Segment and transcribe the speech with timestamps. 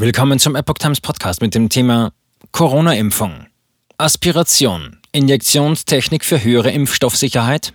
[0.00, 2.14] Willkommen zum Epoch Times Podcast mit dem Thema
[2.52, 3.48] Corona-Impfung.
[3.98, 4.96] Aspiration.
[5.12, 7.74] Injektionstechnik für höhere Impfstoffsicherheit?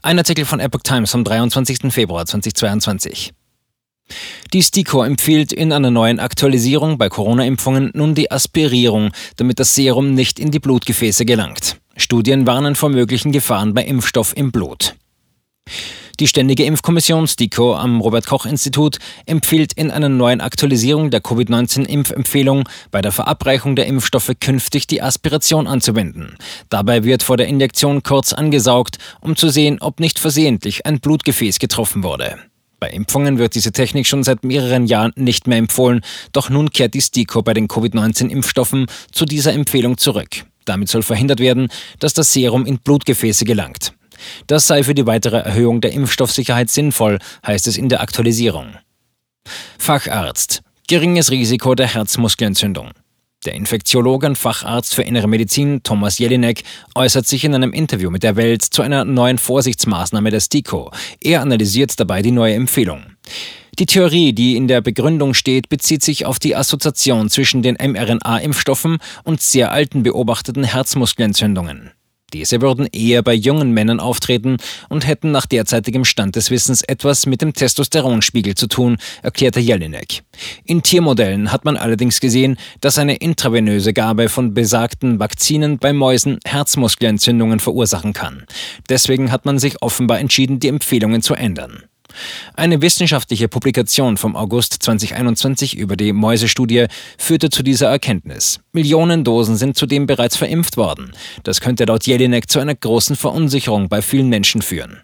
[0.00, 1.92] Ein Artikel von Epoch Times vom 23.
[1.92, 3.34] Februar 2022.
[4.54, 10.14] Die STIKO empfiehlt in einer neuen Aktualisierung bei Corona-Impfungen nun die Aspirierung, damit das Serum
[10.14, 11.76] nicht in die Blutgefäße gelangt.
[11.98, 14.94] Studien warnen vor möglichen Gefahren bei Impfstoff im Blut.
[16.20, 23.10] Die Ständige Impfkommission STIKO am Robert-Koch-Institut empfiehlt in einer neuen Aktualisierung der Covid-19-Impfempfehlung bei der
[23.10, 26.36] Verabreichung der Impfstoffe künftig die Aspiration anzuwenden.
[26.68, 31.58] Dabei wird vor der Injektion kurz angesaugt, um zu sehen, ob nicht versehentlich ein Blutgefäß
[31.58, 32.36] getroffen wurde.
[32.80, 36.02] Bei Impfungen wird diese Technik schon seit mehreren Jahren nicht mehr empfohlen,
[36.32, 40.44] doch nun kehrt die STIKO bei den Covid-19-Impfstoffen zu dieser Empfehlung zurück.
[40.66, 43.94] Damit soll verhindert werden, dass das Serum in Blutgefäße gelangt.
[44.46, 48.76] Das sei für die weitere Erhöhung der Impfstoffsicherheit sinnvoll, heißt es in der Aktualisierung.
[49.78, 50.62] Facharzt.
[50.88, 52.90] Geringes Risiko der Herzmuskelentzündung.
[53.46, 56.62] Der Infektiologe und Facharzt für Innere Medizin Thomas Jelinek
[56.94, 60.90] äußert sich in einem Interview mit der Welt zu einer neuen Vorsichtsmaßnahme der STIKO.
[61.22, 63.02] Er analysiert dabei die neue Empfehlung.
[63.78, 68.98] Die Theorie, die in der Begründung steht, bezieht sich auf die Assoziation zwischen den mRNA-Impfstoffen
[69.24, 71.92] und sehr alten beobachteten Herzmuskelentzündungen.
[72.32, 74.56] Diese würden eher bei jungen Männern auftreten
[74.88, 80.22] und hätten nach derzeitigem Stand des Wissens etwas mit dem Testosteronspiegel zu tun, erklärte Jelinek.
[80.64, 86.38] In Tiermodellen hat man allerdings gesehen, dass eine intravenöse Gabe von besagten Vakzinen bei Mäusen
[86.44, 88.44] Herzmuskelentzündungen verursachen kann.
[88.88, 91.84] Deswegen hat man sich offenbar entschieden, die Empfehlungen zu ändern.
[92.54, 96.86] Eine wissenschaftliche Publikation vom August 2021 über die Mäusestudie
[97.18, 98.60] führte zu dieser Erkenntnis.
[98.72, 101.12] Millionen Dosen sind zudem bereits verimpft worden.
[101.44, 105.02] Das könnte laut Jelinek zu einer großen Verunsicherung bei vielen Menschen führen.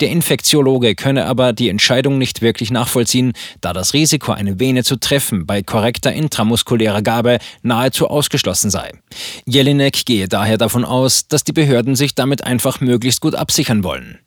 [0.00, 4.96] Der Infektiologe könne aber die Entscheidung nicht wirklich nachvollziehen, da das Risiko, eine Vene zu
[4.96, 8.90] treffen, bei korrekter intramuskulärer Gabe nahezu ausgeschlossen sei.
[9.46, 14.18] Jelinek gehe daher davon aus, dass die Behörden sich damit einfach möglichst gut absichern wollen.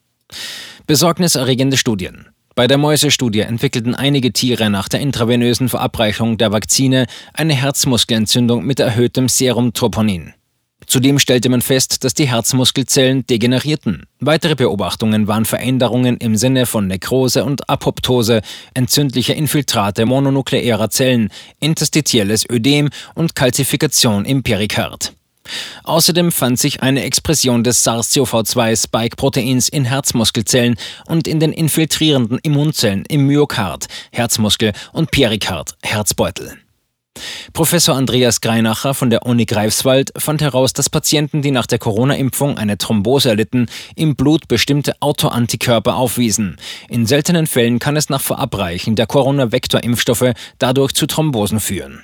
[0.87, 2.27] Besorgniserregende Studien.
[2.55, 8.79] Bei der Mäusestudie entwickelten einige Tiere nach der intravenösen Verabreichung der Vakzine eine Herzmuskelentzündung mit
[8.79, 10.33] erhöhtem Serumtroponin.
[10.87, 14.05] Zudem stellte man fest, dass die Herzmuskelzellen degenerierten.
[14.19, 18.41] Weitere Beobachtungen waren Veränderungen im Sinne von Nekrose und Apoptose,
[18.73, 21.29] entzündliche Infiltrate mononukleärer Zellen,
[21.59, 25.14] interstitielles Ödem und Kalzifikation im Perikard.
[25.83, 30.75] Außerdem fand sich eine Expression des SARS-CoV-2-Spike-Proteins in Herzmuskelzellen
[31.07, 36.57] und in den infiltrierenden Immunzellen im Myokard, Herzmuskel und Perikard, Herzbeutel.
[37.53, 42.57] Professor Andreas Greinacher von der Uni Greifswald fand heraus, dass Patienten, die nach der Corona-Impfung
[42.57, 46.57] eine Thrombose erlitten, im Blut bestimmte Autoantikörper aufwiesen.
[46.89, 52.03] In seltenen Fällen kann es nach Verabreichen der Corona-Vektor-Impfstoffe dadurch zu Thrombosen führen.